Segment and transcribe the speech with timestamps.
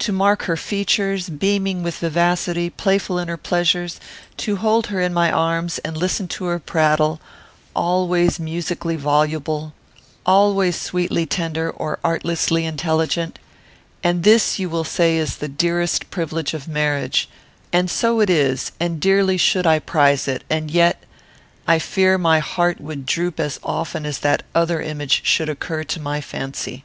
[0.00, 4.00] To mark her features, beaming with vivacity; playful in her pleasures;
[4.38, 7.20] to hold her in my arms, and listen to her prattle,
[7.72, 9.72] always musically voluble,
[10.26, 13.38] always sweetly tender, or artlessly intelligent
[14.02, 17.28] and this you will say is the dearest privilege of marriage;
[17.72, 21.04] and so it is; and dearly should I prize it; and yet,
[21.68, 26.00] I fear my heart would droop as often as that other image should occur to
[26.00, 26.82] my fancy.